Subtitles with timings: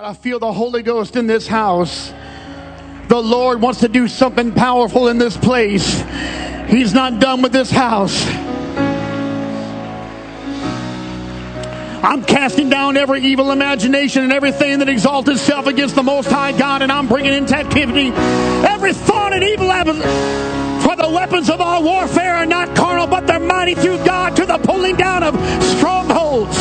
[0.00, 2.14] But I feel the Holy Ghost in this house.
[3.08, 6.02] The Lord wants to do something powerful in this place.
[6.68, 8.26] He's not done with this house.
[12.02, 16.52] I'm casting down every evil imagination and everything that exalts itself against the Most High
[16.52, 18.06] God, and I'm bringing in captivity
[18.66, 19.66] every thought and evil
[20.80, 24.46] For the weapons of our warfare are not carnal, but they're mighty through God to
[24.46, 25.34] the pulling down of
[25.76, 26.56] strongholds.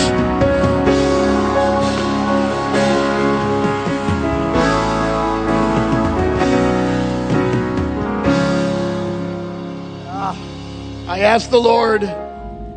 [11.19, 12.01] I asked the Lord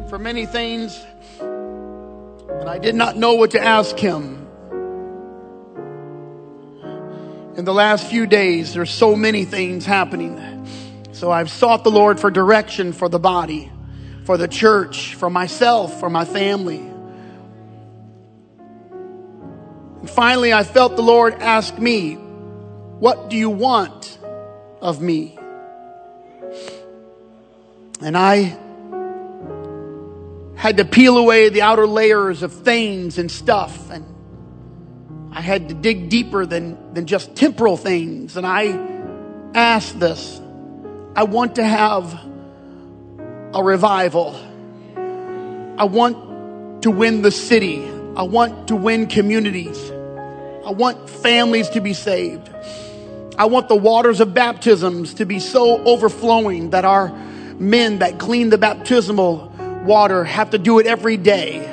[0.08, 1.00] for many things
[1.38, 4.48] and I did not know what to ask him.
[7.56, 10.66] In the last few days, there's so many things happening.
[11.12, 13.70] So I've sought the Lord for direction for the body,
[14.24, 16.82] for the church, for myself, for my family.
[20.00, 24.18] And finally, I felt the Lord ask me, What do you want
[24.80, 25.38] of me?
[28.02, 28.58] And I
[30.56, 34.12] had to peel away the outer layers of things and stuff and
[35.34, 38.36] I had to dig deeper than, than just temporal things.
[38.36, 38.78] And I
[39.54, 40.38] asked this.
[41.16, 42.12] I want to have
[43.54, 44.38] a revival.
[45.78, 47.82] I want to win the city.
[48.14, 49.90] I want to win communities.
[49.90, 52.50] I want families to be saved.
[53.38, 57.08] I want the waters of baptisms to be so overflowing that our
[57.60, 59.48] men that clean the baptismal
[59.84, 61.56] water have to do it every day.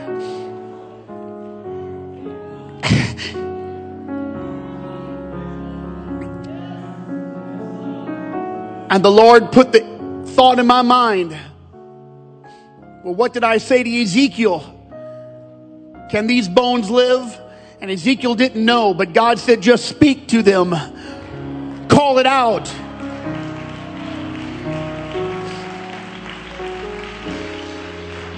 [8.90, 11.38] and the Lord put the thought in my mind
[13.04, 14.76] well, what did I say to Ezekiel?
[16.12, 17.40] Can these bones live?
[17.80, 20.76] And Ezekiel didn't know, but God said, just speak to them,
[21.88, 22.68] call it out.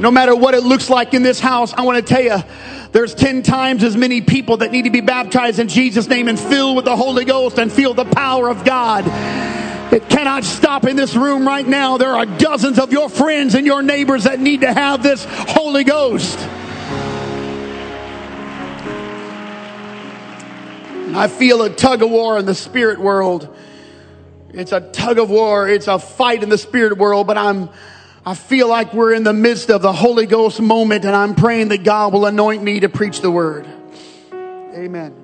[0.02, 2.44] No matter what it looks like in this house, I want to tell you,
[2.92, 6.40] there's 10 times as many people that need to be baptized in Jesus' name and
[6.40, 9.06] filled with the Holy Ghost and feel the power of God.
[9.94, 11.98] It cannot stop in this room right now.
[11.98, 15.84] There are dozens of your friends and your neighbors that need to have this Holy
[15.84, 16.40] Ghost.
[21.14, 23.56] I feel a tug of war in the spirit world.
[24.50, 25.70] It's a tug of war.
[25.70, 27.70] It's a fight in the spirit world, but I'm
[28.24, 31.70] I feel like we're in the midst of the Holy Ghost moment and I'm praying
[31.70, 33.68] that God will anoint me to preach the word.
[34.32, 35.16] Amen.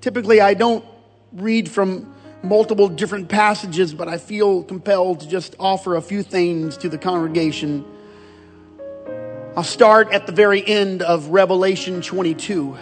[0.00, 0.84] Typically, I don't
[1.32, 6.76] read from multiple different passages, but I feel compelled to just offer a few things
[6.78, 7.84] to the congregation.
[9.56, 12.76] I'll start at the very end of Revelation 22.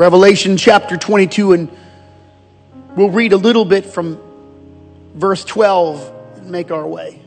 [0.00, 1.68] Revelation chapter 22, and
[2.96, 4.18] we'll read a little bit from
[5.14, 7.20] verse 12 and make our way.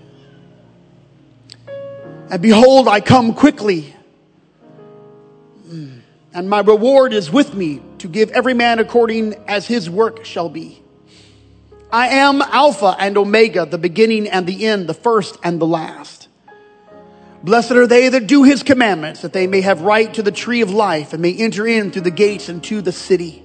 [2.32, 3.96] And behold, I come quickly,
[5.68, 6.00] mm,
[6.34, 10.50] and my reward is with me to give every man according as his work shall
[10.50, 10.82] be.
[11.92, 16.23] I am Alpha and Omega, the beginning and the end, the first and the last.
[17.44, 20.62] Blessed are they that do his commandments, that they may have right to the tree
[20.62, 23.44] of life and may enter in through the gates into the city.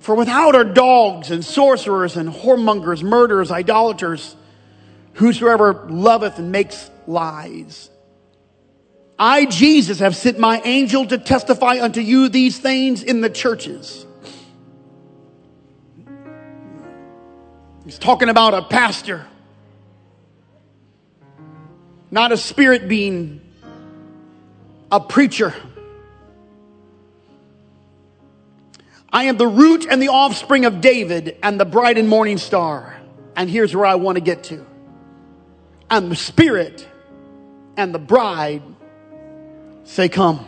[0.00, 4.36] For without are dogs and sorcerers and whoremongers, murderers, idolaters,
[5.14, 7.88] whosoever loveth and makes lies.
[9.18, 14.04] I, Jesus, have sent my angel to testify unto you these things in the churches.
[17.86, 19.26] He's talking about a pastor
[22.14, 23.40] not a spirit being,
[24.92, 25.52] a preacher.
[29.12, 32.96] I am the root and the offspring of David and the bright and morning star.
[33.34, 34.64] And here's where I want to get to.
[35.90, 36.86] And the spirit
[37.76, 38.62] and the bride
[39.82, 40.46] say, Come.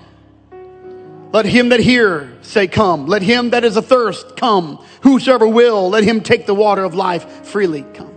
[1.32, 3.08] Let him that hear say, Come.
[3.08, 4.85] Let him that is athirst come.
[5.00, 7.82] Whosoever will, let him take the water of life freely.
[7.82, 8.14] Come.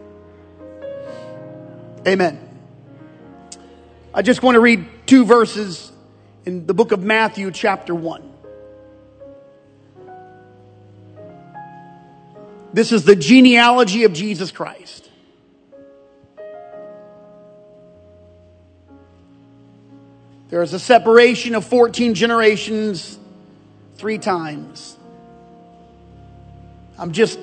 [2.07, 2.48] Amen.
[4.11, 5.91] I just want to read two verses
[6.45, 8.23] in the book of Matthew, chapter 1.
[12.73, 15.09] This is the genealogy of Jesus Christ.
[20.49, 23.19] There is a separation of 14 generations
[23.95, 24.97] three times.
[26.97, 27.39] I'm just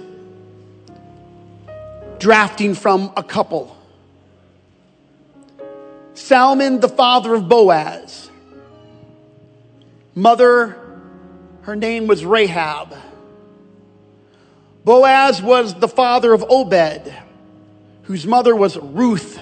[2.18, 3.75] drafting from a couple.
[6.18, 8.30] Salmon, the father of Boaz.
[10.14, 10.76] Mother,
[11.62, 12.96] her name was Rahab.
[14.84, 17.12] Boaz was the father of Obed,
[18.04, 19.38] whose mother was Ruth.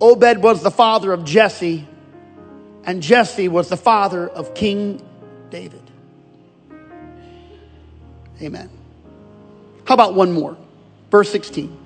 [0.00, 1.86] Obed was the father of Jesse,
[2.84, 5.02] and Jesse was the father of King
[5.50, 5.82] David.
[8.40, 8.70] Amen.
[9.84, 10.56] How about one more?
[11.10, 11.76] Verse 16.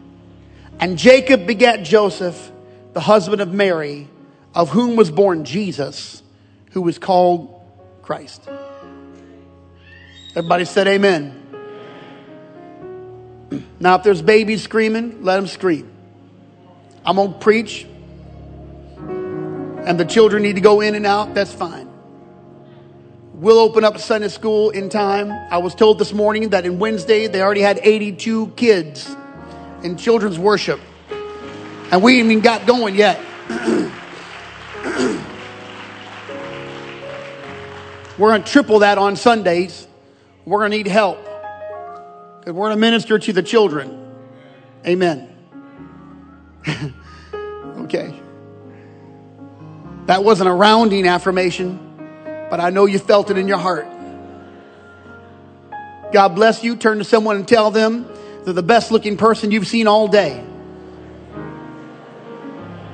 [0.79, 2.51] And Jacob begat Joseph,
[2.95, 4.09] the husband of Mary,
[4.55, 6.23] of whom was born Jesus,
[6.71, 7.61] who was called
[8.03, 8.49] Christ.
[10.31, 11.41] Everybody said amen.
[13.81, 15.91] Now, if there's babies screaming, let them scream.
[17.05, 17.85] I'm going to preach,
[18.97, 21.91] and the children need to go in and out, that's fine.
[23.35, 25.31] We'll open up Sunday school in time.
[25.51, 29.15] I was told this morning that in Wednesday they already had 82 kids
[29.83, 30.81] in children's worship.
[31.95, 33.21] And we ain't even got going yet.
[38.19, 39.87] we're going to triple that on Sundays.
[40.45, 41.23] We're going to need help.
[42.41, 44.13] Because we're going to minister to the children.
[44.85, 45.33] Amen.
[47.79, 48.21] okay.
[50.07, 51.85] That wasn't a rounding affirmation
[52.51, 53.87] but I know you felt it in your heart.
[56.13, 56.77] God bless you.
[56.77, 58.09] Turn to someone and tell them
[58.45, 60.45] they're the best looking person you've seen all day.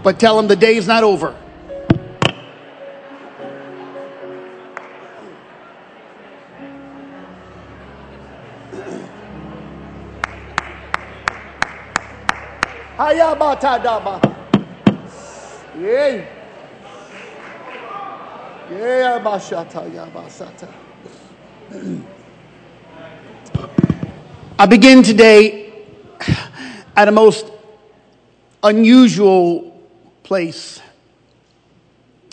[0.03, 1.35] But tell them the day is not over.
[15.79, 16.25] Yeah.
[24.59, 25.73] I begin today
[26.97, 27.51] at a most
[28.63, 29.70] unusual
[30.31, 30.81] place.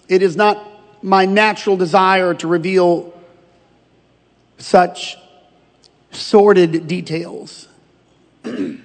[0.08, 0.64] It is not
[1.02, 3.12] my natural desire to reveal
[4.60, 5.18] such
[6.12, 7.68] sordid details.
[8.44, 8.80] the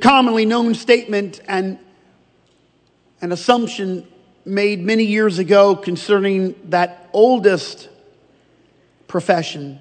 [0.00, 1.80] commonly known statement and
[3.20, 4.06] an assumption
[4.44, 7.88] made many years ago concerning that oldest
[9.08, 9.80] profession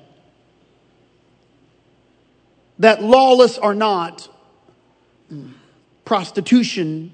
[2.79, 4.27] that lawless or not,
[6.05, 7.11] prostitution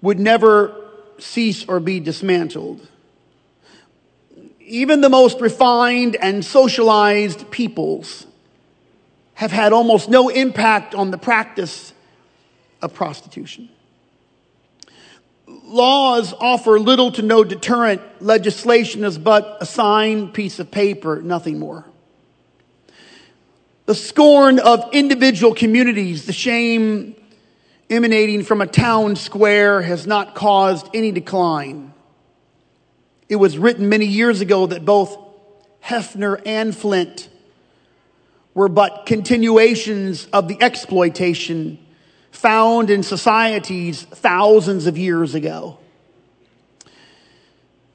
[0.00, 0.74] would never
[1.18, 2.86] cease or be dismantled.
[4.60, 8.26] Even the most refined and socialized peoples
[9.34, 11.92] have had almost no impact on the practice
[12.80, 13.68] of prostitution
[15.46, 18.00] laws offer little to no deterrent.
[18.20, 21.84] Legislation is but a signed piece of paper, nothing more.
[23.86, 27.16] The scorn of individual communities, the shame
[27.90, 31.92] emanating from a town square has not caused any decline.
[33.28, 35.18] It was written many years ago that both
[35.84, 37.28] Hefner and Flynt
[38.54, 41.78] were but continuations of the exploitation
[42.30, 45.78] found in societies thousands of years ago.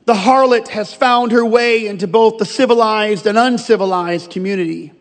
[0.06, 4.94] The harlot has found her way into both the civilized and uncivilized community.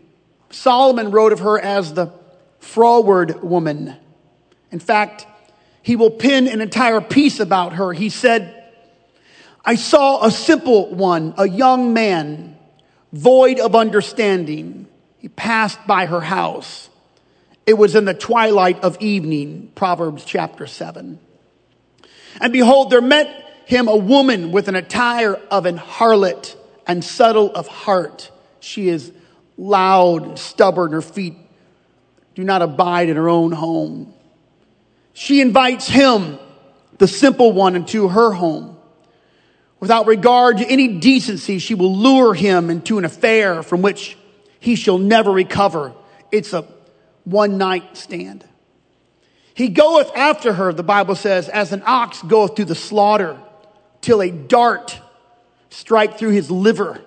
[0.50, 2.12] Solomon wrote of her as the
[2.58, 3.96] froward woman.
[4.70, 5.26] In fact,
[5.82, 7.92] he will pin an entire piece about her.
[7.92, 8.54] He said,
[9.64, 12.56] I saw a simple one, a young man,
[13.12, 14.86] void of understanding.
[15.18, 16.88] He passed by her house.
[17.66, 21.18] It was in the twilight of evening, Proverbs chapter 7.
[22.40, 27.54] And behold, there met him a woman with an attire of an harlot and subtle
[27.54, 28.30] of heart.
[28.60, 29.12] She is
[29.58, 31.34] loud, stubborn, her feet
[32.34, 34.14] do not abide in her own home.
[35.12, 36.38] She invites him,
[36.98, 38.76] the simple one, into her home.
[39.80, 44.16] Without regard to any decency, she will lure him into an affair from which
[44.60, 45.92] he shall never recover.
[46.30, 46.64] It's a
[47.24, 48.44] one night stand.
[49.54, 53.36] He goeth after her, the Bible says, as an ox goeth to the slaughter,
[54.00, 55.00] till a dart
[55.70, 57.00] strike through his liver,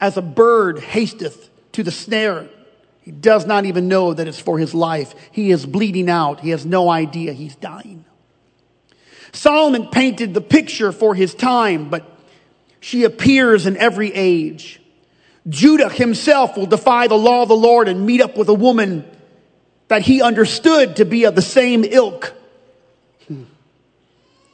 [0.00, 2.48] as a bird hasteth to the snare.
[3.02, 5.14] He does not even know that it's for his life.
[5.30, 6.40] He is bleeding out.
[6.40, 8.04] He has no idea he's dying.
[9.32, 12.08] Solomon painted the picture for his time, but
[12.80, 14.80] she appears in every age.
[15.48, 19.04] Judah himself will defy the law of the Lord and meet up with a woman
[19.88, 22.32] that he understood to be of the same ilk.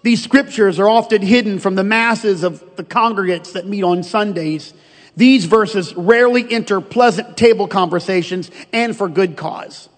[0.02, 4.72] These scriptures are often hidden from the masses of the congregates that meet on Sundays.
[5.20, 9.90] These verses rarely enter pleasant table conversations and for good cause.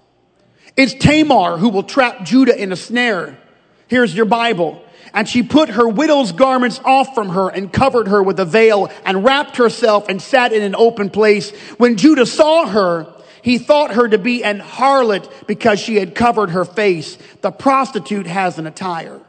[0.77, 3.39] It's Tamar who will trap Judah in a snare.
[3.87, 4.85] Here's your Bible.
[5.15, 8.91] And she put her widow's garments off from her and covered her with a veil
[9.05, 11.53] and wrapped herself and sat in an open place.
[11.79, 13.07] When Judah saw her,
[13.43, 17.17] he thought her to be an harlot because she had covered her face.
[17.43, 19.21] The prostitute has an attire.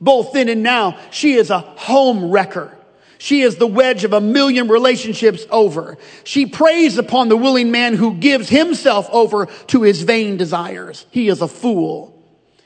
[0.00, 2.75] Both then and now, she is a home wrecker.
[3.18, 5.96] She is the wedge of a million relationships over.
[6.24, 11.06] She preys upon the willing man who gives himself over to his vain desires.
[11.10, 12.12] He is a fool.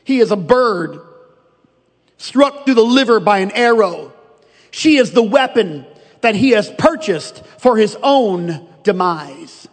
[0.04, 1.00] He is a bird
[2.21, 4.12] struck through the liver by an arrow.
[4.71, 5.87] She is the weapon
[6.21, 9.69] that he has purchased for his own demise.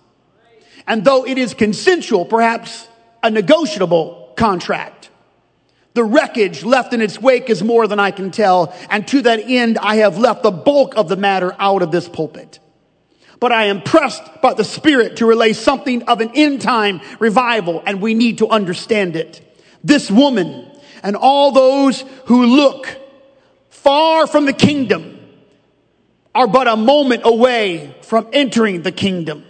[0.87, 2.87] And though it is consensual, perhaps
[3.21, 4.96] a negotiable contract,
[5.97, 8.71] the wreckage left in its wake is more than I can tell.
[8.91, 12.07] And to that end, I have left the bulk of the matter out of this
[12.07, 12.59] pulpit.
[13.39, 17.81] But I am pressed by the Spirit to relay something of an end time revival,
[17.83, 19.41] and we need to understand it.
[19.83, 22.95] This woman and all those who look
[23.71, 25.19] far from the kingdom
[26.35, 29.46] are but a moment away from entering the kingdom.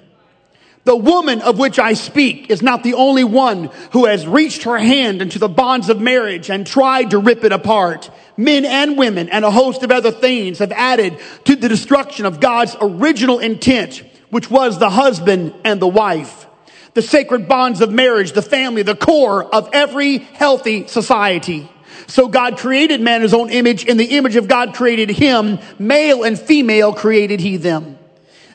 [0.88, 4.77] The woman of which I speak is not the only one who has reached her
[4.77, 8.10] hand into the bonds of marriage and tried to rip it apart.
[8.38, 12.39] Men and women and a host of other things have added to the destruction of
[12.39, 16.48] God's original intent, which was the husband and the wife.
[16.94, 21.70] The sacred bonds of marriage, the family, the core of every healthy society.
[22.08, 23.84] So God created man his own image.
[23.84, 25.60] In the image of God created him.
[25.77, 27.97] Male and female created he them.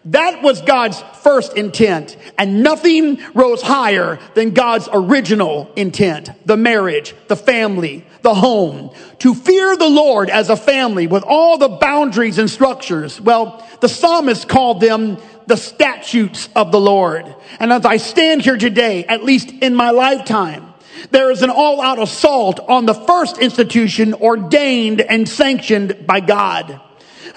[0.07, 2.17] That was God's first intent.
[2.37, 6.31] And nothing rose higher than God's original intent.
[6.45, 8.91] The marriage, the family, the home.
[9.21, 13.21] To fear the Lord as a family with all the boundaries and structures.
[13.21, 17.33] Well, the psalmist called them the statutes of the Lord.
[17.61, 20.73] And as I stand here today, at least in my lifetime,
[21.11, 26.81] there is an all out assault on the first institution ordained and sanctioned by God.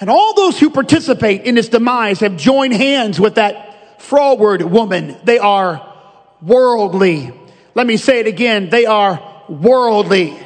[0.00, 5.16] And all those who participate in its demise have joined hands with that froward woman.
[5.24, 5.94] They are
[6.42, 7.32] worldly.
[7.74, 8.68] Let me say it again.
[8.68, 10.38] They are worldly.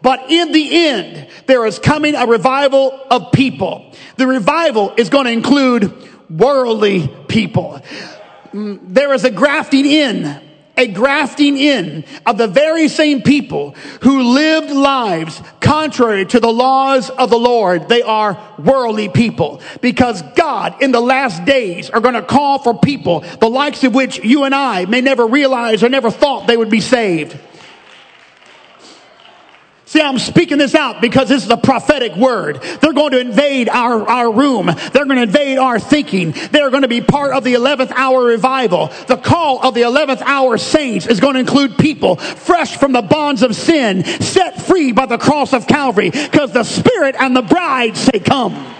[0.00, 3.92] But in the end, there is coming a revival of people.
[4.16, 5.92] The revival is going to include
[6.30, 7.80] worldly people.
[8.52, 10.40] Mm, there is a grafting in
[10.76, 17.10] a grafting in of the very same people who lived lives contrary to the laws
[17.10, 17.88] of the Lord.
[17.88, 22.74] They are worldly people because God in the last days are going to call for
[22.74, 26.56] people the likes of which you and I may never realize or never thought they
[26.56, 27.38] would be saved.
[29.94, 32.60] See, I'm speaking this out because this is a prophetic word.
[32.80, 34.66] They're going to invade our, our room.
[34.66, 36.32] They're going to invade our thinking.
[36.50, 38.88] They're going to be part of the 11th hour revival.
[39.06, 43.02] The call of the 11th hour saints is going to include people fresh from the
[43.02, 47.42] bonds of sin, set free by the cross of Calvary, because the Spirit and the
[47.42, 48.74] bride say, Come.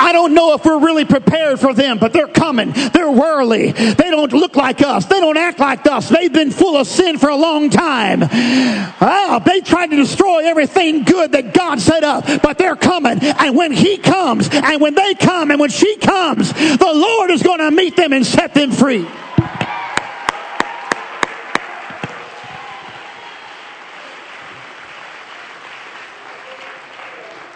[0.00, 2.72] I don't know if we're really prepared for them, but they're coming.
[2.72, 3.72] They're worldly.
[3.72, 5.04] They don't look like us.
[5.04, 6.08] They don't act like us.
[6.08, 8.22] They've been full of sin for a long time.
[8.22, 13.18] Oh, they tried to destroy everything good that God set up, but they're coming.
[13.22, 17.42] And when He comes, and when they come, and when she comes, the Lord is
[17.42, 19.06] going to meet them and set them free.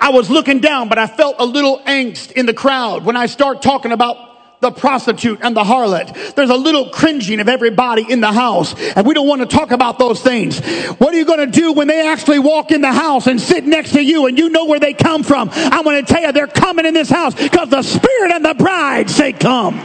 [0.04, 3.24] I was looking down, but I felt a little angst in the crowd when I
[3.24, 6.34] start talking about the prostitute and the harlot.
[6.34, 9.70] There's a little cringing of everybody in the house, and we don't want to talk
[9.70, 10.60] about those things.
[10.98, 13.64] What are you going to do when they actually walk in the house and sit
[13.64, 15.48] next to you and you know where they come from?
[15.50, 18.52] I'm going to tell you they're coming in this house because the Spirit and the
[18.52, 19.80] bride say, Come.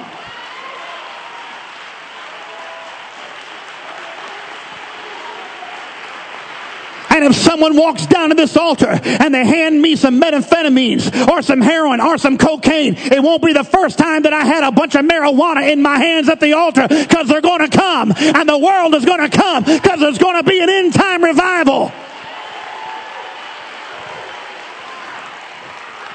[7.19, 11.41] And if someone walks down to this altar and they hand me some methamphetamines or
[11.41, 14.71] some heroin or some cocaine, it won't be the first time that I had a
[14.71, 18.47] bunch of marijuana in my hands at the altar because they're going to come and
[18.47, 21.91] the world is going to come because there's going to be an end time revival.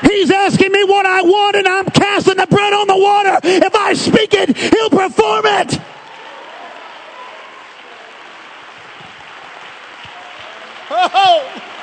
[0.05, 3.41] He's asking me what I want, and I'm casting the bread on the water.
[3.43, 5.79] If I speak it, he'll perform it.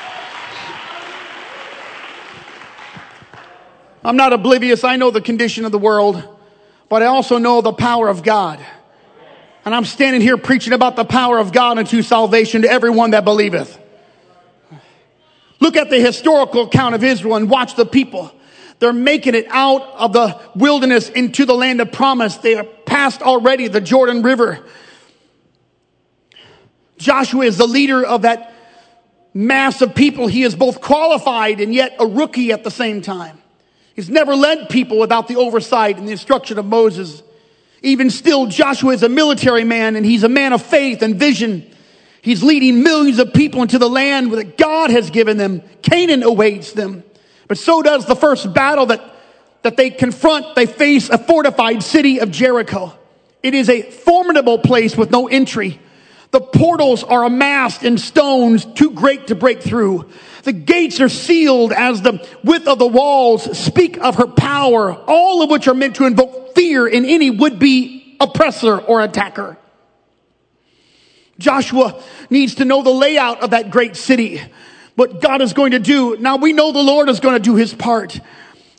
[4.03, 4.83] I'm not oblivious.
[4.83, 6.23] I know the condition of the world,
[6.89, 8.65] but I also know the power of God.
[9.65, 13.25] And I'm standing here preaching about the power of God unto salvation to everyone that
[13.25, 13.77] believeth.
[15.59, 18.31] Look at the historical account of Israel and watch the people.
[18.79, 22.37] They're making it out of the wilderness into the land of promise.
[22.37, 24.65] They are past already the Jordan River.
[26.97, 28.50] Joshua is the leader of that
[29.33, 30.27] mass of people.
[30.27, 33.37] He is both qualified and yet a rookie at the same time.
[33.95, 37.21] He's never led people without the oversight and the instruction of Moses.
[37.81, 41.69] Even still, Joshua is a military man and he's a man of faith and vision.
[42.21, 45.61] He's leading millions of people into the land that God has given them.
[45.81, 47.03] Canaan awaits them.
[47.47, 49.01] But so does the first battle that,
[49.63, 50.55] that they confront.
[50.55, 52.97] They face a fortified city of Jericho.
[53.41, 55.79] It is a formidable place with no entry.
[56.31, 60.09] The portals are amassed in stones too great to break through.
[60.43, 65.43] The gates are sealed as the width of the walls speak of her power, all
[65.43, 69.57] of which are meant to invoke fear in any would-be oppressor or attacker.
[71.37, 74.41] Joshua needs to know the layout of that great city,
[74.95, 76.15] what God is going to do.
[76.17, 78.19] Now we know the Lord is going to do his part.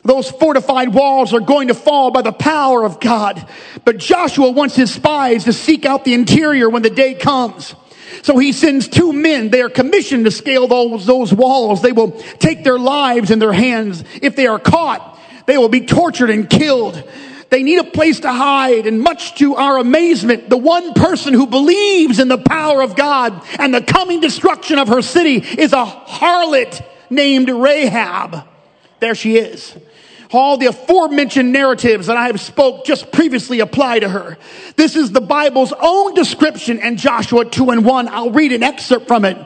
[0.03, 3.47] Those fortified walls are going to fall by the power of God.
[3.85, 7.73] But Joshua wants his spies to seek out the interior when the day comes.
[8.21, 9.49] So he sends two men.
[9.49, 11.81] They are commissioned to scale those, those walls.
[11.81, 14.03] They will take their lives in their hands.
[14.21, 17.01] If they are caught, they will be tortured and killed.
[17.49, 18.87] They need a place to hide.
[18.87, 23.41] And much to our amazement, the one person who believes in the power of God
[23.57, 28.45] and the coming destruction of her city is a harlot named Rahab.
[28.99, 29.75] There she is
[30.33, 34.37] all the aforementioned narratives that I have spoke just previously apply to her.
[34.75, 38.07] This is the Bible's own description in Joshua 2 and 1.
[38.07, 39.37] I'll read an excerpt from it.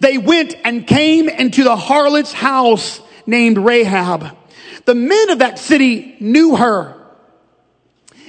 [0.00, 4.36] They went and came into the harlot's house named Rahab.
[4.84, 7.03] The men of that city knew her.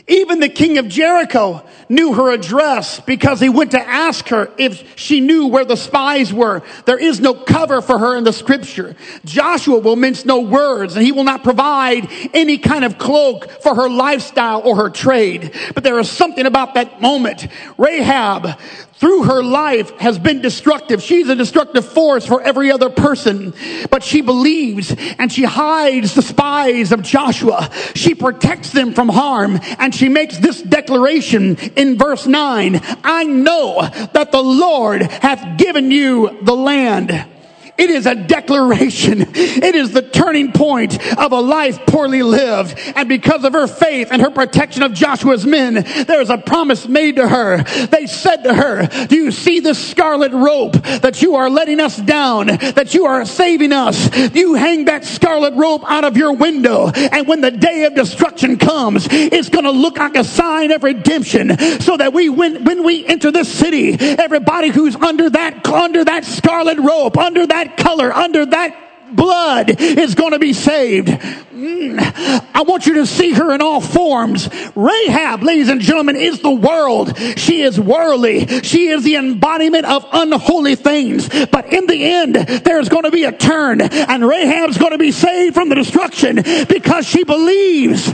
[0.08, 4.98] Even the king of Jericho knew her address because he went to ask her if
[5.00, 6.62] she knew where the spies were.
[6.86, 8.96] There is no cover for her in the scripture.
[9.26, 13.74] Joshua will mince no words and he will not provide any kind of cloak for
[13.74, 15.56] her lifestyle or her trade.
[15.74, 17.48] But there is something about that moment.
[17.80, 18.60] Rahab,
[18.98, 21.02] through her life has been destructive.
[21.02, 23.54] She's a destructive force for every other person,
[23.90, 27.70] but she believes and she hides the spies of Joshua.
[27.94, 32.82] She protects them from harm and she makes this declaration in verse 9.
[33.04, 33.82] I know
[34.14, 37.35] that the Lord hath given you the land.
[37.78, 39.22] It is a declaration.
[39.36, 42.80] It is the turning point of a life poorly lived.
[42.96, 46.88] And because of her faith and her protection of Joshua's men, there is a promise
[46.88, 47.64] made to her.
[47.64, 51.98] They said to her, do you see this scarlet rope that you are letting us
[51.98, 54.16] down, that you are saving us?
[54.34, 56.92] You hang that scarlet rope out of your window.
[56.96, 60.84] And when the day of destruction comes, it's going to look like a sign of
[60.84, 66.06] redemption so that we, when, when we enter this city, everybody who's under that, under
[66.06, 71.08] that scarlet rope, under that that color, under that blood is going to be saved.
[71.08, 72.46] Mm.
[72.54, 74.50] I want you to see her in all forms.
[74.76, 77.18] Rahab, ladies and gentlemen, is the world.
[77.38, 78.62] She is worldly.
[78.62, 81.30] She is the embodiment of unholy things.
[81.30, 85.12] But in the end, there's going to be a turn and Rahab's going to be
[85.12, 86.36] saved from the destruction
[86.68, 88.14] because she believes.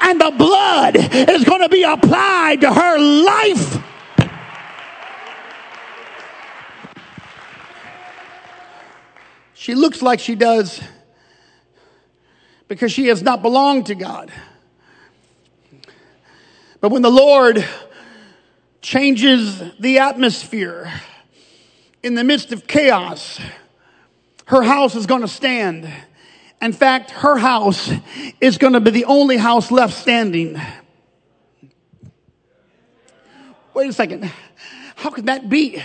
[0.00, 3.91] And the blood is going to be applied to her life.
[9.62, 10.82] She looks like she does
[12.66, 14.32] because she has not belonged to God.
[16.80, 17.64] But when the Lord
[18.80, 20.92] changes the atmosphere
[22.02, 23.40] in the midst of chaos,
[24.46, 25.88] her house is going to stand.
[26.60, 27.88] In fact, her house
[28.40, 30.60] is going to be the only house left standing.
[33.74, 34.28] Wait a second.
[34.96, 35.80] How could that be?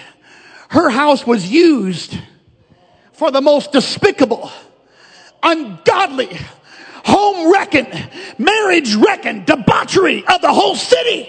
[0.70, 2.18] Her house was used
[3.18, 4.52] for the most despicable,
[5.42, 6.38] ungodly,
[7.04, 7.88] home wrecking,
[8.38, 11.28] marriage wrecking, debauchery of the whole city.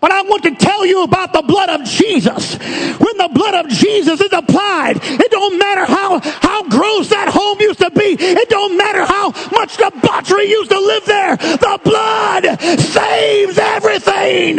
[0.00, 2.56] But I want to tell you about the blood of Jesus.
[2.56, 7.60] When the blood of Jesus is applied, it don't matter how, how gross that home
[7.60, 8.16] used to be.
[8.18, 11.36] It don't matter how much debauchery used to live there.
[11.36, 14.58] The blood saves everything.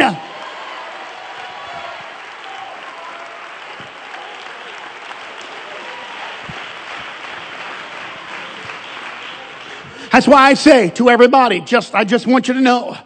[10.14, 12.96] That's why I say to everybody, just, I just want you to know,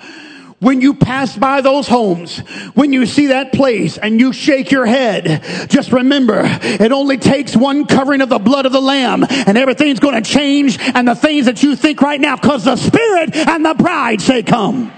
[0.59, 2.37] when you pass by those homes,
[2.75, 7.57] when you see that place and you shake your head, just remember, it only takes
[7.57, 11.15] one covering of the blood of the lamb and everything's going to change and the
[11.15, 14.93] things that you think right now because the spirit and the bride say come.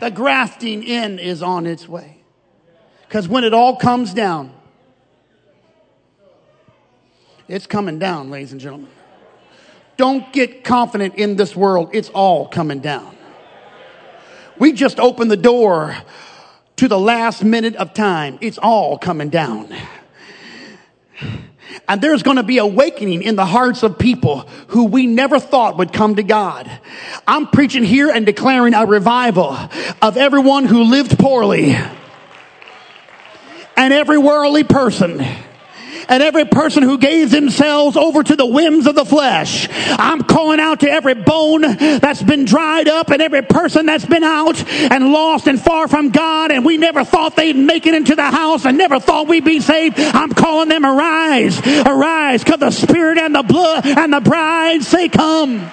[0.00, 2.18] The grafting in is on its way.
[3.08, 4.52] Because when it all comes down,
[7.48, 8.90] It's coming down, ladies and gentlemen.
[9.96, 11.90] Don't get confident in this world.
[11.92, 13.16] It's all coming down.
[14.58, 15.96] We just opened the door
[16.76, 18.38] to the last minute of time.
[18.40, 19.74] It's all coming down.
[21.88, 25.76] And there's going to be awakening in the hearts of people who we never thought
[25.78, 26.70] would come to God.
[27.26, 29.56] I'm preaching here and declaring a revival
[30.02, 31.76] of everyone who lived poorly
[33.76, 35.24] and every worldly person
[36.08, 39.68] and every person who gave themselves over to the whims of the flesh.
[39.72, 44.24] I'm calling out to every bone that's been dried up and every person that's been
[44.24, 48.14] out and lost and far from God and we never thought they'd make it into
[48.14, 49.98] the house and never thought we'd be saved.
[49.98, 55.08] I'm calling them arise, arise, cause the spirit and the blood and the bride say
[55.08, 55.70] come.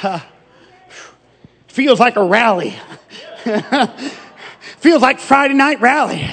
[0.00, 0.20] Huh.
[1.70, 2.74] Feels like a rally.
[4.78, 6.28] Feels like Friday night rally.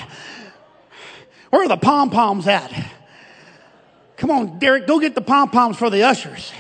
[1.52, 2.74] Where are the pom poms at?
[4.18, 6.52] Come on, Derek, go get the pom poms for the ushers.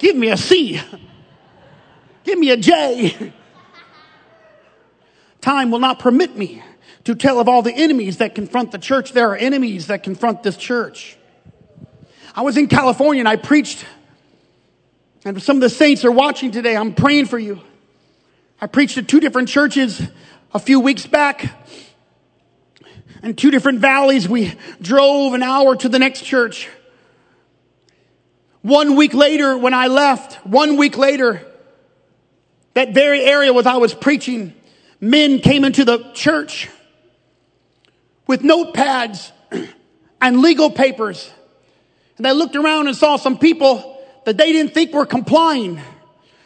[0.00, 0.80] Give me a C.
[2.24, 3.32] Give me a J.
[5.40, 6.64] Time will not permit me
[7.04, 9.12] to tell of all the enemies that confront the church.
[9.12, 11.16] There are enemies that confront this church.
[12.34, 13.84] I was in California and I preached,
[15.24, 16.76] and some of the saints are watching today.
[16.76, 17.60] I'm praying for you.
[18.60, 20.00] I preached at two different churches
[20.54, 21.52] a few weeks back.
[23.22, 26.68] In two different valleys, we drove an hour to the next church.
[28.62, 31.46] One week later, when I left, one week later,
[32.74, 34.54] that very area where I was preaching,
[35.00, 36.70] men came into the church
[38.26, 39.32] with notepads
[40.20, 41.30] and legal papers.
[42.16, 43.89] And they looked around and saw some people
[44.24, 45.80] that they didn't think were complying.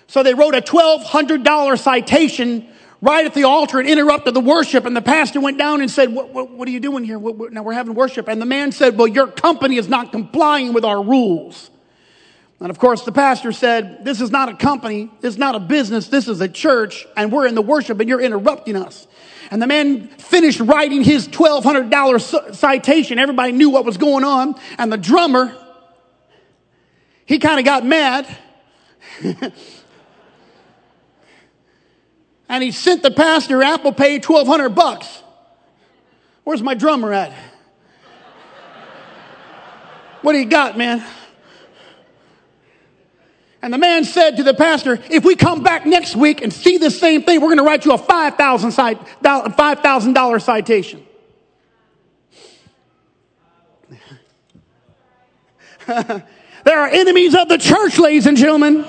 [0.07, 2.69] So they wrote a $1,200 citation
[3.01, 4.87] right at the altar and interrupted the worship.
[4.87, 7.19] And the pastor went down and said, What, what, what are you doing here?
[7.19, 8.29] What, now we're having worship.
[8.29, 11.71] And the man said, Well, your company is not complying with our rules.
[12.61, 15.11] And of course, the pastor said, This is not a company.
[15.21, 16.09] This is not a business.
[16.09, 17.07] This is a church.
[17.17, 19.07] And we're in the worship and you're interrupting us.
[19.51, 23.19] And the man finished writing his $1,200 citation.
[23.19, 24.55] Everybody knew what was going on.
[24.79, 25.55] And the drummer,
[27.27, 28.27] he kind of got mad.
[32.49, 35.23] and he sent the pastor Apple Pay 1200 bucks.
[36.45, 37.33] Where's my drummer at?
[40.23, 41.05] What do you got, man?
[43.61, 46.77] And the man said to the pastor, if we come back next week and see
[46.77, 51.07] the same thing, we're going to write you a $5,000 $5, citation.
[56.65, 58.85] there are enemies of the church, ladies and gentlemen.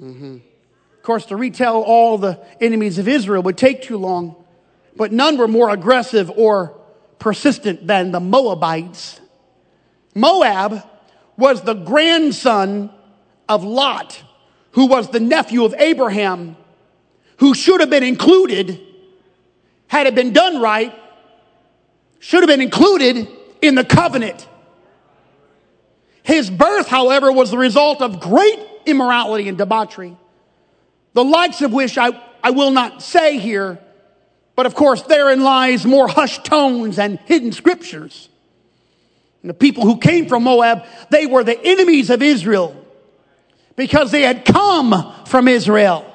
[0.00, 0.36] Mm-hmm.
[0.36, 4.36] Of course, to retell all the enemies of Israel would take too long,
[4.96, 6.78] but none were more aggressive or
[7.18, 9.20] persistent than the Moabites.
[10.14, 10.82] Moab
[11.36, 12.90] was the grandson
[13.48, 14.22] of Lot,
[14.72, 16.56] who was the nephew of Abraham,
[17.38, 18.80] who should have been included
[19.86, 20.94] had it been done right,
[22.20, 23.26] should have been included
[23.60, 24.46] in the covenant.
[26.22, 30.16] His birth, however, was the result of great immorality and debauchery,
[31.14, 33.78] the likes of which I, I will not say here,
[34.54, 38.28] but of course therein lies more hushed tones and hidden scriptures.
[39.42, 42.76] And the people who came from Moab, they were the enemies of Israel
[43.76, 46.06] because they had come from Israel.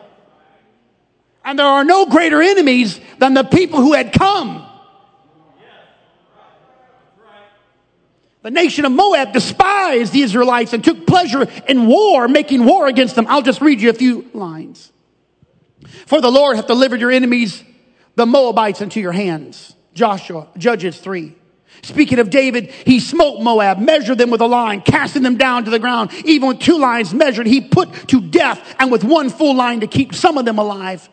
[1.44, 4.66] And there are no greater enemies than the people who had come.
[8.46, 13.16] The nation of Moab despised the Israelites and took pleasure in war, making war against
[13.16, 13.26] them.
[13.28, 14.92] I'll just read you a few lines.
[16.06, 17.64] For the Lord hath delivered your enemies,
[18.14, 19.76] the Moabites, into your hands.
[19.96, 21.34] Joshua, Judges 3.
[21.82, 25.72] Speaking of David, he smote Moab, measured them with a line, casting them down to
[25.72, 26.14] the ground.
[26.26, 29.88] Even with two lines measured, he put to death, and with one full line to
[29.88, 31.10] keep some of them alive.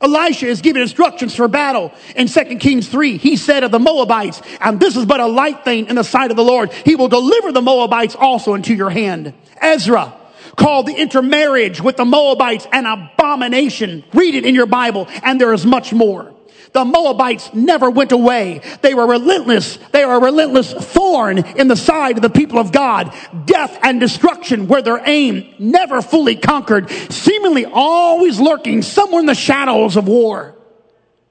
[0.00, 3.18] Elisha is giving instructions for battle in 2 Kings 3.
[3.18, 6.30] He said of the Moabites, and this is but a light thing in the sight
[6.30, 6.72] of the Lord.
[6.72, 9.34] He will deliver the Moabites also into your hand.
[9.60, 10.14] Ezra
[10.56, 14.04] called the intermarriage with the Moabites an abomination.
[14.12, 16.34] Read it in your Bible, and there is much more.
[16.72, 18.60] The Moabites never went away.
[18.82, 19.78] They were relentless.
[19.92, 23.14] They are a relentless thorn in the side of the people of God.
[23.44, 29.34] Death and destruction were their aim, never fully conquered, seemingly always lurking somewhere in the
[29.34, 30.56] shadows of war.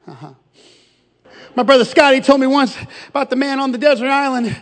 [0.07, 0.33] Uh-huh.
[1.55, 2.77] My brother Scotty told me once
[3.09, 4.55] about the man on the desert island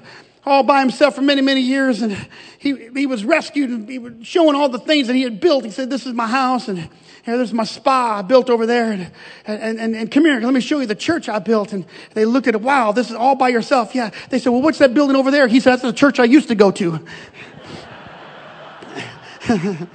[0.45, 2.01] all by himself for many, many years.
[2.01, 2.15] And
[2.59, 5.65] he, he was rescued and he was showing all the things that he had built.
[5.65, 6.89] He said, this is my house and
[7.25, 8.91] here, there's my spa built over there.
[8.91, 9.11] And,
[9.47, 11.73] and, and, and come here, let me show you the church I built.
[11.73, 13.95] And they looked at it, wow, this is all by yourself.
[13.95, 14.11] Yeah.
[14.29, 15.47] They said, well, what's that building over there?
[15.47, 16.99] He said, that's the church I used to go to.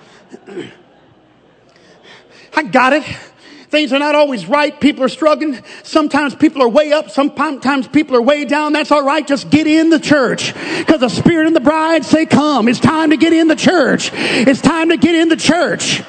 [2.53, 3.05] I got it.
[3.69, 4.81] Things are not always right.
[4.81, 5.63] People are struggling.
[5.85, 7.11] Sometimes people are way up.
[7.11, 8.73] Sometimes people are way down.
[8.73, 9.25] That's all right.
[9.25, 10.53] Just get in the church.
[10.79, 12.67] Because the Spirit and the bride say, come.
[12.67, 14.11] It's time to get in the church.
[14.13, 16.03] It's time to get in the church.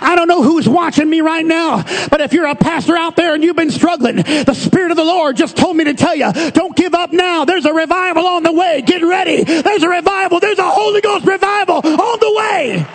[0.00, 3.34] I don't know who's watching me right now, but if you're a pastor out there
[3.34, 6.32] and you've been struggling, the Spirit of the Lord just told me to tell you,
[6.50, 7.44] don't give up now.
[7.44, 8.82] There's a revival on the way.
[8.82, 9.44] Get ready.
[9.44, 10.40] There's a revival.
[10.40, 12.86] There's a Holy Ghost revival on the way.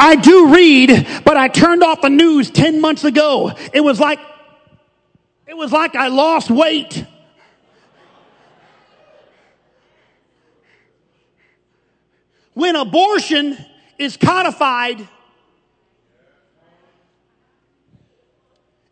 [0.00, 3.52] I do read, but I turned off the news 10 months ago.
[3.72, 4.20] It was like,
[5.68, 7.04] was like I lost weight.
[12.54, 13.58] When abortion
[13.98, 15.06] is codified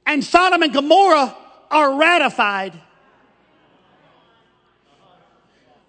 [0.04, 1.34] and Sodom and Gomorrah
[1.70, 2.74] are ratified,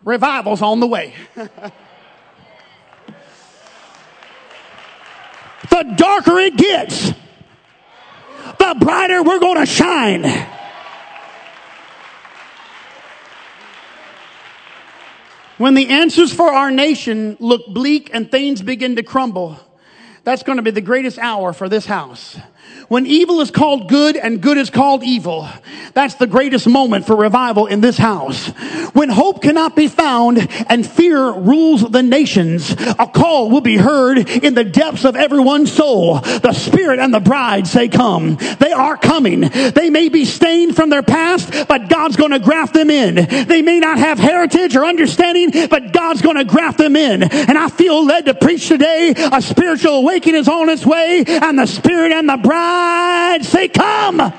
[0.05, 1.13] revival's on the way.
[1.35, 1.51] the
[5.97, 7.11] darker it gets,
[8.57, 10.55] the brighter we're going to shine.
[15.57, 19.59] When the answers for our nation look bleak and things begin to crumble,
[20.23, 22.37] that's going to be the greatest hour for this house.
[22.87, 25.49] When evil is called good and good is called evil,
[25.93, 28.47] that's the greatest moment for revival in this house.
[28.93, 34.29] When hope cannot be found and fear rules the nations, a call will be heard
[34.29, 36.19] in the depths of everyone's soul.
[36.19, 38.37] The Spirit and the bride say, Come.
[38.59, 39.41] They are coming.
[39.41, 43.15] They may be stained from their past, but God's going to graft them in.
[43.47, 47.23] They may not have heritage or understanding, but God's going to graft them in.
[47.23, 51.59] And I feel led to preach today a spiritual awakening is on its way, and
[51.59, 52.56] the Spirit and the bride
[53.43, 54.33] say, Come.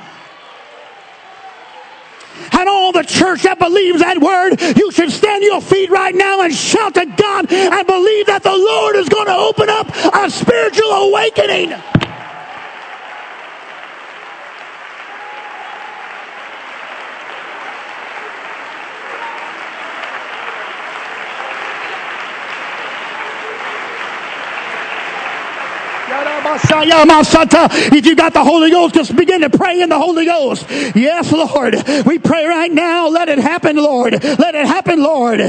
[2.52, 6.42] And all the church that believes that word, you should stand your feet right now
[6.42, 10.30] and shout to God and believe that the Lord is going to open up a
[10.30, 11.74] spiritual awakening.
[27.70, 30.66] If you got the Holy Ghost, just begin to pray in the Holy Ghost.
[30.94, 31.74] Yes, Lord.
[32.06, 33.08] We pray right now.
[33.08, 34.12] Let it happen, Lord.
[34.22, 35.40] Let it happen, Lord.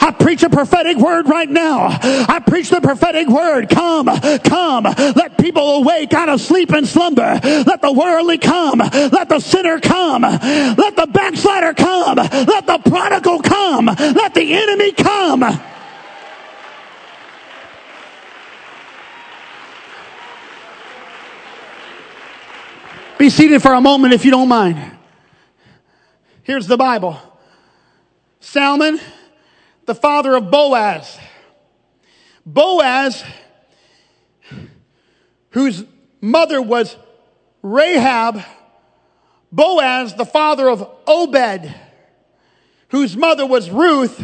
[0.00, 1.88] I preach a prophetic word right now.
[1.90, 3.68] I preach the prophetic word.
[3.68, 4.06] Come,
[4.40, 4.84] come.
[4.84, 7.40] Let people awake out of sleep and slumber.
[7.42, 8.78] Let the worldly come.
[8.78, 10.22] Let the sinner come.
[10.22, 12.16] Let the backslider come.
[12.16, 13.86] Let the prodigal come.
[13.86, 15.60] Let the enemy come.
[23.18, 24.78] Be seated for a moment if you don't mind.
[26.44, 27.20] Here's the Bible.
[28.40, 29.00] Salmon
[29.88, 31.18] the father of Boaz.
[32.44, 33.24] Boaz,
[35.52, 35.82] whose
[36.20, 36.94] mother was
[37.62, 38.42] Rahab,
[39.50, 41.74] Boaz, the father of Obed,
[42.88, 44.22] whose mother was Ruth,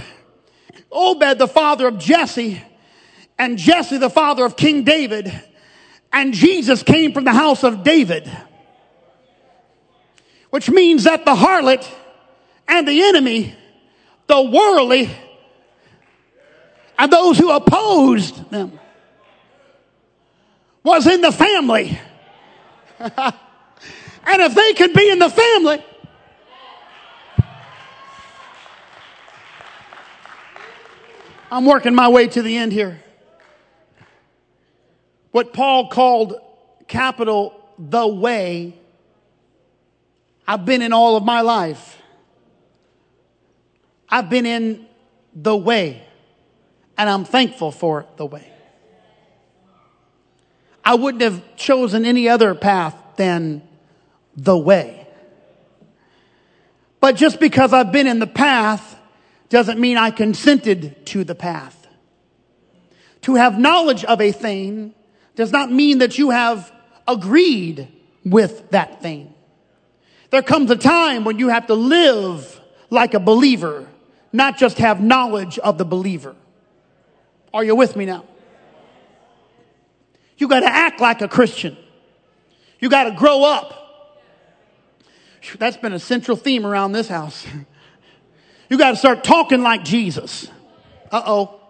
[0.93, 2.63] Obed, the father of Jesse,
[3.39, 5.33] and Jesse, the father of King David,
[6.13, 8.31] and Jesus came from the house of David.
[10.51, 11.89] Which means that the harlot
[12.69, 13.57] and the enemy,
[14.27, 15.11] the worldly,
[16.99, 18.79] and those who opposed them
[20.83, 21.99] was in the family.
[22.99, 23.13] and
[24.27, 25.85] if they could be in the family,
[31.51, 33.01] I'm working my way to the end here.
[35.31, 36.35] What Paul called
[36.87, 38.79] capital the way,
[40.47, 42.01] I've been in all of my life.
[44.09, 44.87] I've been in
[45.35, 46.05] the way
[46.97, 48.51] and I'm thankful for the way.
[50.85, 53.63] I wouldn't have chosen any other path than
[54.37, 55.07] the way.
[57.01, 58.99] But just because I've been in the path
[59.49, 61.87] doesn't mean I consented to the path.
[63.23, 64.95] To have knowledge of a thing
[65.35, 66.71] does not mean that you have
[67.09, 67.89] agreed
[68.25, 69.33] with that thing.
[70.31, 73.89] There comes a time when you have to live like a believer,
[74.33, 76.35] not just have knowledge of the believer.
[77.55, 78.25] Are you with me now?
[80.37, 81.77] You got to act like a Christian.
[82.81, 84.21] You got to grow up.
[85.59, 87.47] That's been a central theme around this house.
[88.71, 90.49] You got to start talking like Jesus.
[91.13, 91.61] Uh oh.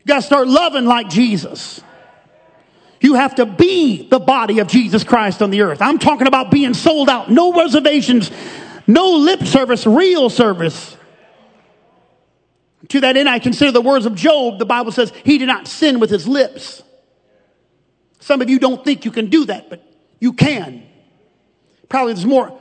[0.00, 1.80] You got to start loving like Jesus.
[3.00, 5.80] You have to be the body of Jesus Christ on the earth.
[5.80, 8.32] I'm talking about being sold out, no reservations,
[8.88, 10.97] no lip service, real service.
[12.88, 14.58] To that end, I consider the words of Job.
[14.58, 16.82] The Bible says he did not sin with his lips.
[18.20, 19.82] Some of you don't think you can do that, but
[20.20, 20.82] you can.
[21.88, 22.58] Probably there's more,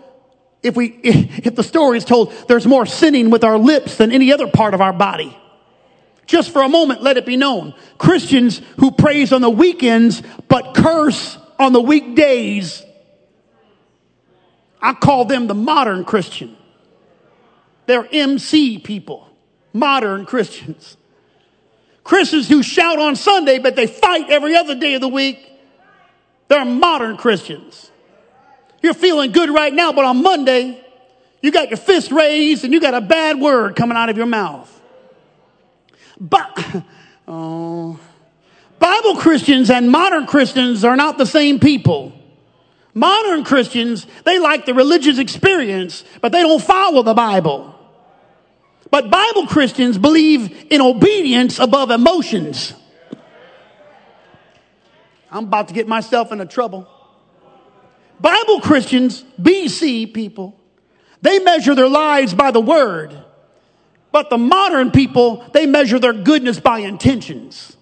[0.64, 4.12] if we, if if the story is told, there's more sinning with our lips than
[4.12, 5.38] any other part of our body.
[6.26, 7.74] Just for a moment, let it be known.
[7.98, 12.84] Christians who praise on the weekends but curse on the weekdays,
[14.82, 16.56] I call them the modern Christian.
[17.86, 19.27] They're MC people,
[19.74, 20.98] modern Christians.
[22.04, 25.52] Christians who shout on Sunday but they fight every other day of the week,
[26.48, 27.92] they're modern Christians.
[28.82, 30.84] You're feeling good right now, but on Monday,
[31.42, 34.26] you got your fist raised and you got a bad word coming out of your
[34.26, 34.74] mouth.
[36.20, 36.84] But,
[37.28, 38.00] oh,
[38.80, 42.14] Bible Christians and modern Christians are not the same people.
[42.94, 47.77] Modern Christians, they like the religious experience, but they don't follow the Bible.
[48.90, 52.74] But Bible Christians believe in obedience above emotions.
[55.30, 56.88] I'm about to get myself into trouble.
[58.20, 60.60] Bible Christians, BC people,
[61.22, 63.16] they measure their lives by the word.
[64.12, 67.76] But the modern people, they measure their goodness by intentions.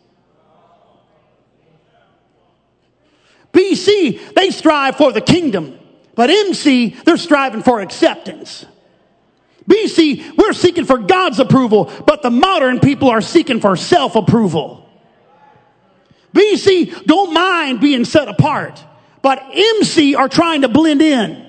[3.53, 5.79] BC, they strive for the kingdom.
[6.15, 8.65] But MC, they're striving for acceptance.
[9.67, 14.87] BC, we're seeking for God's approval, but the modern people are seeking for self approval.
[16.33, 18.83] BC don't mind being set apart,
[19.21, 21.45] but MC are trying to blend in.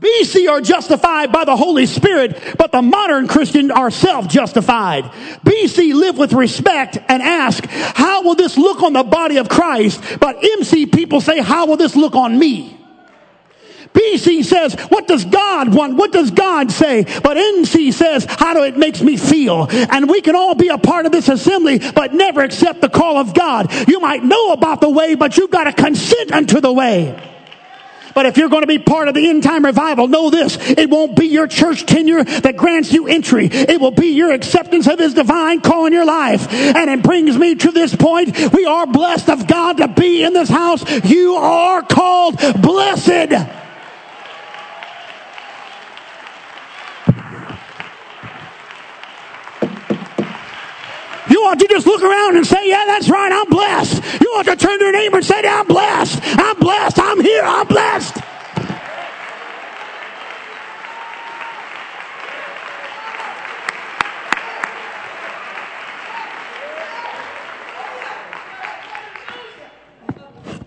[0.00, 5.04] BC are justified by the Holy Spirit, but the modern Christian are self-justified.
[5.44, 10.02] BC live with respect and ask, how will this look on the body of Christ?
[10.18, 12.79] But MC people say, how will this look on me?
[13.92, 15.96] BC says, what does God want?
[15.96, 17.04] What does God say?
[17.22, 19.66] But MC says, how do it makes me feel?
[19.70, 23.16] And we can all be a part of this assembly, but never accept the call
[23.18, 23.72] of God.
[23.88, 27.26] You might know about the way, but you've got to consent unto the way.
[28.14, 30.56] But if you're going to be part of the end time revival, know this.
[30.58, 33.48] It won't be your church tenure that grants you entry.
[33.50, 36.52] It will be your acceptance of his divine call in your life.
[36.52, 38.52] And it brings me to this point.
[38.52, 40.84] We are blessed of God to be in this house.
[41.04, 43.58] You are called blessed.
[51.50, 54.20] Ought to just look around and say, Yeah, that's right, I'm blessed.
[54.20, 56.20] You ought to turn to your neighbor and say, I'm blessed.
[56.22, 56.98] I'm blessed.
[57.00, 57.42] I'm here.
[57.42, 58.18] I'm blessed.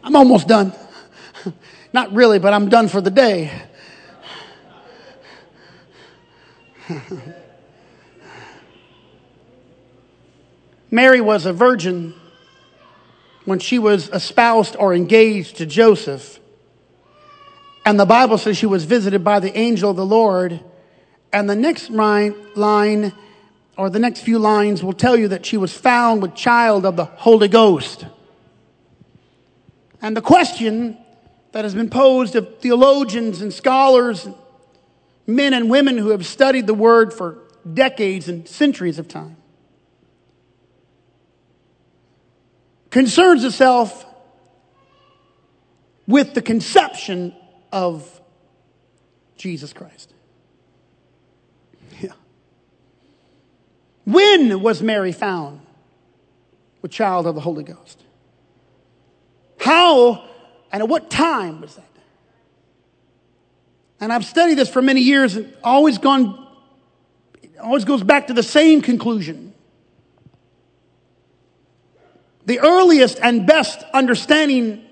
[0.04, 0.74] I'm almost done.
[1.93, 3.52] Not really, but I'm done for the day.
[10.93, 12.13] Mary was a virgin
[13.45, 16.39] when she was espoused or engaged to Joseph.
[17.84, 20.60] And the Bible says she was visited by the angel of the Lord.
[21.34, 23.12] And the next line,
[23.75, 26.95] or the next few lines, will tell you that she was found with child of
[26.95, 28.06] the Holy Ghost.
[29.99, 30.95] And the question
[31.53, 34.27] that has been posed of theologians and scholars,
[35.25, 37.39] men and women who have studied the word for
[37.73, 39.38] decades and centuries of time
[42.93, 44.06] concerns itself
[46.06, 47.36] with the conception
[47.71, 48.21] of
[49.36, 50.13] Jesus Christ.
[51.99, 52.11] Yeah.
[54.05, 55.61] When was Mary found
[56.84, 57.99] with child of the Holy Ghost?
[59.59, 60.24] How
[60.72, 61.89] and at what time was that?
[64.01, 66.47] And I've studied this for many years and always gone,
[67.59, 69.43] always goes back to the same conclusion
[72.46, 74.84] the earliest and best understanding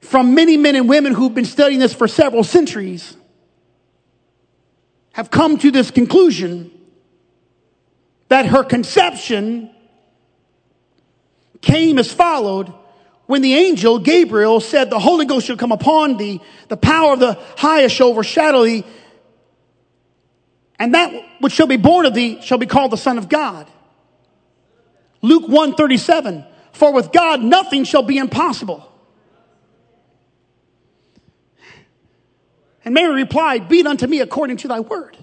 [0.00, 3.16] from many men and women who've been studying this for several centuries
[5.12, 6.70] have come to this conclusion
[8.28, 9.70] that her conception
[11.60, 12.72] came as followed
[13.26, 17.20] when the angel Gabriel said, the Holy Ghost shall come upon thee, the power of
[17.20, 18.84] the highest shall overshadow thee,
[20.78, 23.66] and that which shall be born of thee shall be called the Son of God.
[25.22, 28.84] Luke 137, for with God nothing shall be impossible.
[32.84, 35.16] And Mary replied, Be it unto me according to thy word.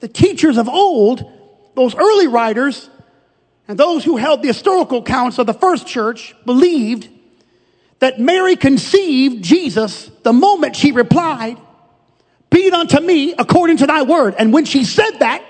[0.00, 1.22] The teachers of old,
[1.74, 2.88] those early writers,
[3.66, 7.08] and those who held the historical accounts of the first church believed
[7.98, 11.58] that Mary conceived Jesus the moment she replied,
[12.50, 14.34] Be it unto me according to thy word.
[14.38, 15.44] And when she said that,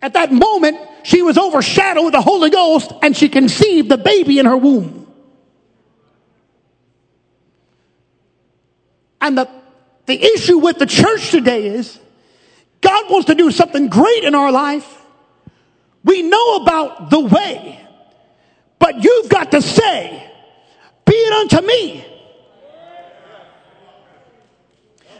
[0.00, 4.38] at that moment, she was overshadowed with the Holy Ghost and she conceived the baby
[4.38, 5.06] in her womb.
[9.20, 9.48] And the,
[10.06, 11.98] the issue with the church today is
[12.80, 15.02] God wants to do something great in our life.
[16.04, 17.86] We know about the way,
[18.78, 20.30] but you've got to say,
[21.04, 22.13] be it unto me.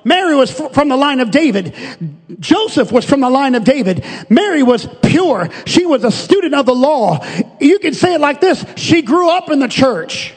[0.04, 1.74] Mary was from the line of David.
[2.38, 4.04] Joseph was from the line of David.
[4.28, 5.48] Mary was pure.
[5.64, 7.24] She was a student of the law.
[7.60, 8.64] You can say it like this.
[8.76, 10.34] She grew up in the church.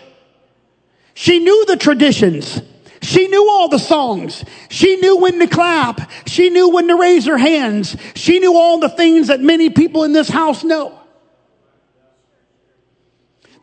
[1.14, 2.62] She knew the traditions.
[3.02, 4.44] She knew all the songs.
[4.70, 6.10] She knew when to clap.
[6.28, 7.96] She knew when to raise her hands.
[8.16, 10.98] She knew all the things that many people in this house know.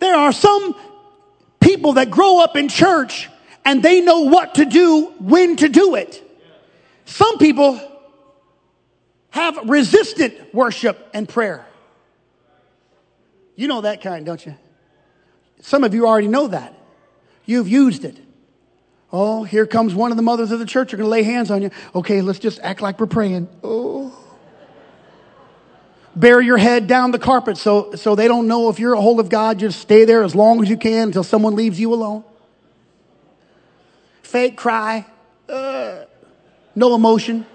[0.00, 0.74] There are some
[1.60, 3.30] people that grow up in church
[3.64, 6.20] and they know what to do, when to do it.
[7.06, 7.80] Some people
[9.30, 11.66] have resistant worship and prayer.
[13.56, 14.54] You know that kind, don't you?
[15.60, 16.78] Some of you already know that.
[17.46, 18.18] You've used it.
[19.12, 20.92] Oh, here comes one of the mothers of the church.
[20.92, 21.70] Are going to lay hands on you.
[21.94, 23.48] Okay, let's just act like we're praying.
[23.62, 24.18] Oh.
[26.16, 29.20] Bury your head down the carpet so, so they don't know if you're a hold
[29.20, 29.58] of God.
[29.58, 32.24] Just stay there as long as you can until someone leaves you alone
[34.34, 35.06] fake cry,
[35.48, 36.06] uh,
[36.74, 37.46] no emotion.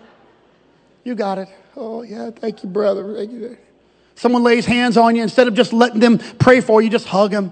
[1.03, 1.49] You got it.
[1.75, 3.15] Oh, yeah, thank you, brother.
[3.15, 3.57] Thank you.
[4.15, 7.31] Someone lays hands on you, instead of just letting them pray for you, just hug
[7.31, 7.51] them.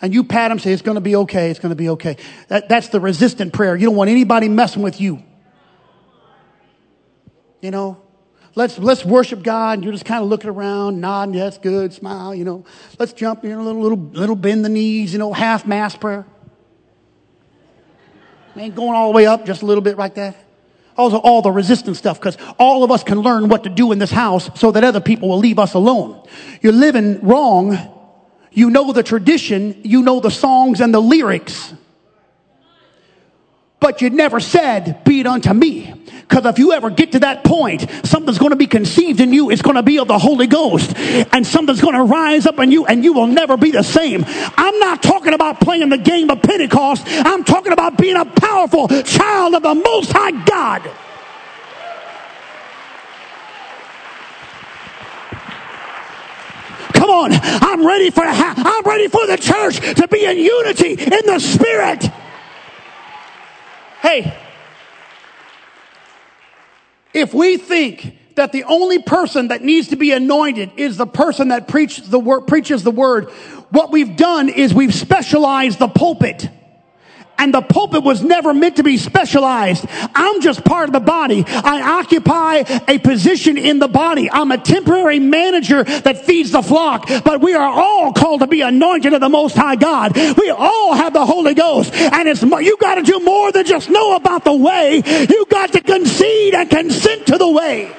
[0.00, 1.50] And you pat them, say, it's going to be okay.
[1.50, 2.16] It's going to be okay.
[2.46, 3.74] That, that's the resistant prayer.
[3.74, 5.24] You don't want anybody messing with you.
[7.60, 8.00] You know,
[8.54, 9.78] let's, let's worship God.
[9.78, 11.34] And you're just kind of looking around, nodding.
[11.34, 11.92] That's good.
[11.92, 12.64] Smile, you know.
[12.96, 15.96] Let's jump, you know, a little, little, little bend the knees, you know, half mass
[15.96, 16.26] prayer.
[18.56, 20.36] Ain't going all the way up, just a little bit like that.
[20.96, 23.98] Also, all the resistance stuff, because all of us can learn what to do in
[23.98, 26.26] this house so that other people will leave us alone.
[26.60, 27.78] You're living wrong.
[28.50, 29.80] You know the tradition.
[29.84, 31.72] You know the songs and the lyrics
[33.82, 35.92] but you never said, be it unto me.
[36.20, 39.50] Because if you ever get to that point, something's going to be conceived in you.
[39.50, 40.96] It's going to be of the Holy Ghost.
[40.96, 44.24] And something's going to rise up in you and you will never be the same.
[44.56, 47.02] I'm not talking about playing the game of Pentecost.
[47.06, 50.82] I'm talking about being a powerful child of the Most High God.
[56.94, 57.30] Come on.
[57.32, 62.21] I'm ready for, I'm ready for the church to be in unity in the spirit.
[64.02, 64.36] Hey,
[67.14, 71.48] if we think that the only person that needs to be anointed is the person
[71.48, 73.30] that preaches the word, preaches the word,
[73.70, 76.48] what we've done is we've specialized the pulpit.
[77.38, 79.84] And the pulpit was never meant to be specialized.
[80.14, 81.44] I'm just part of the body.
[81.46, 84.30] I occupy a position in the body.
[84.30, 88.60] I'm a temporary manager that feeds the flock, but we are all called to be
[88.60, 90.16] anointed of the Most High God.
[90.16, 93.90] We all have the Holy Ghost, and it's you got to do more than just
[93.90, 95.02] know about the way.
[95.28, 97.92] You got to concede and consent to the way.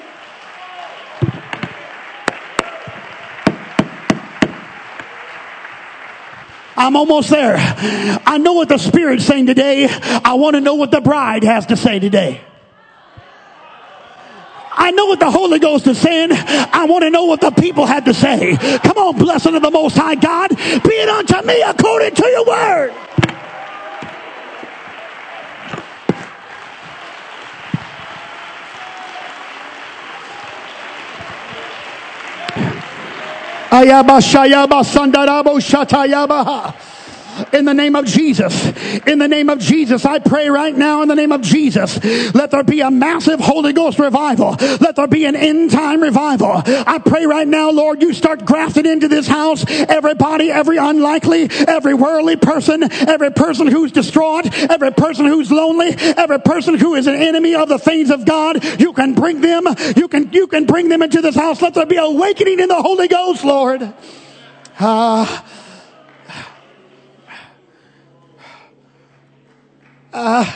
[6.76, 7.56] I'm almost there.
[7.58, 9.88] I know what the Spirit's saying today.
[9.90, 12.40] I want to know what the bride has to say today.
[14.76, 16.30] I know what the Holy Ghost is saying.
[16.32, 18.56] I want to know what the people had to say.
[18.78, 22.44] Come on, blessing of the Most High God, be it unto me according to your
[22.44, 22.92] word.
[33.74, 36.93] Ayaba Shayaba Sandarabo Shatayabaha.
[37.52, 38.66] In the name of Jesus.
[39.06, 40.04] In the name of Jesus.
[40.04, 42.02] I pray right now in the name of Jesus.
[42.34, 44.56] Let there be a massive Holy Ghost revival.
[44.80, 46.62] Let there be an end time revival.
[46.66, 51.94] I pray right now, Lord, you start grafting into this house everybody, every unlikely, every
[51.94, 57.14] worldly person, every person who's distraught, every person who's lonely, every person who is an
[57.14, 58.64] enemy of the things of God.
[58.80, 59.64] You can bring them,
[59.96, 61.62] you can, you can bring them into this house.
[61.62, 63.92] Let there be awakening in the Holy Ghost, Lord.
[64.80, 65.48] Ah.
[65.48, 65.63] Uh,
[70.14, 70.48] Uh,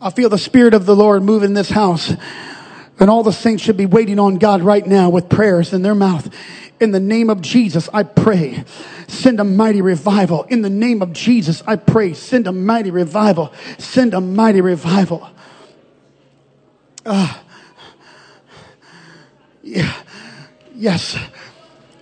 [0.00, 2.12] I feel the Spirit of the Lord move in this house.
[2.98, 5.94] And all the saints should be waiting on God right now with prayers in their
[5.94, 6.34] mouth.
[6.80, 8.64] In the name of Jesus, I pray.
[9.06, 10.42] Send a mighty revival.
[10.44, 12.12] In the name of Jesus, I pray.
[12.12, 13.52] Send a mighty revival.
[13.78, 15.30] Send a mighty revival.
[17.06, 17.34] Uh,
[19.62, 19.94] yeah.
[20.74, 21.16] Yes.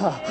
[0.00, 0.29] Ha!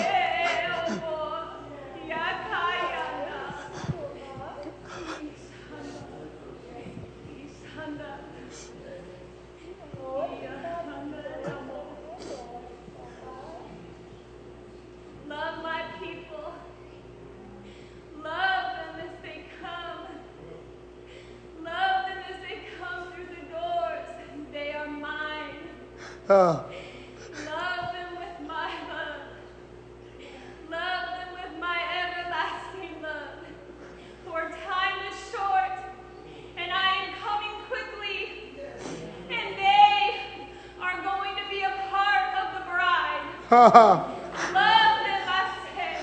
[43.75, 44.05] Love
[44.53, 45.97] them, I say.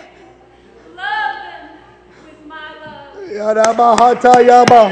[0.96, 1.64] Love them
[2.24, 3.26] with my love.
[3.30, 4.82] Yarabahata yaba.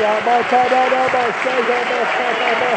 [0.00, 2.72] Yabata dadaba sayaba sayaba.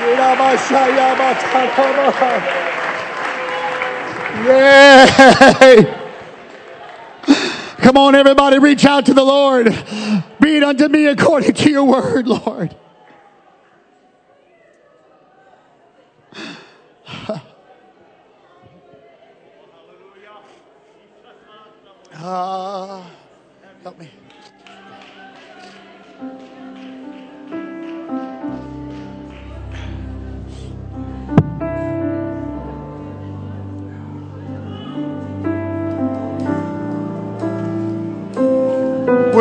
[0.00, 2.06] Yiraba sayaba takaba.
[4.46, 5.86] Yay!
[7.78, 9.68] Come on, everybody, reach out to the Lord.
[10.46, 12.76] Be it unto me according to your word, Lord.
[22.18, 23.10] Ah,
[23.82, 24.08] help me.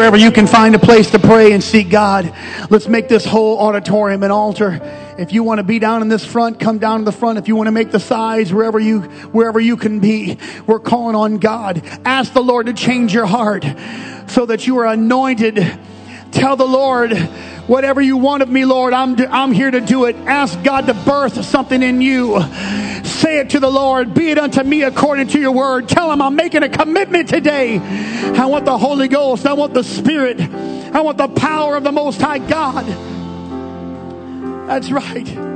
[0.06, 2.32] Wherever you can find a place to pray and seek God,
[2.70, 4.80] let's make this whole auditorium an altar.
[5.18, 7.40] If you want to be down in this front, come down to the front.
[7.40, 10.38] If you want to make the sides, wherever you, wherever you can be,
[10.68, 11.82] we're calling on God.
[12.06, 13.66] Ask the Lord to change your heart
[14.28, 15.56] so that you are anointed.
[16.32, 17.10] Tell the Lord,
[17.68, 20.16] whatever you want of me, Lord, I'm, I'm here to do it.
[20.16, 22.42] Ask God to birth something in you.
[23.04, 25.88] Say it to the Lord, be it unto me according to your word.
[25.88, 27.80] Tell him I'm making a commitment today.
[27.80, 29.46] I want the Holy Ghost.
[29.46, 30.40] I want the Spirit.
[30.42, 32.86] I want the power of the Most High God.
[34.68, 35.55] That's right.